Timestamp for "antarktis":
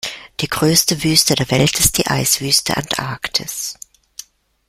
2.75-3.75